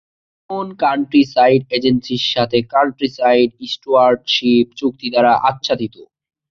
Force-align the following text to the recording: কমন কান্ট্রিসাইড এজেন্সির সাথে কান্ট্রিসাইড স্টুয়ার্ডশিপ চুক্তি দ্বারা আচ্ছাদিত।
কমন 0.49 0.67
কান্ট্রিসাইড 0.83 1.61
এজেন্সির 1.77 2.23
সাথে 2.33 2.57
কান্ট্রিসাইড 2.73 3.49
স্টুয়ার্ডশিপ 3.71 4.65
চুক্তি 4.79 5.07
দ্বারা 5.13 5.31
আচ্ছাদিত। 5.49 5.95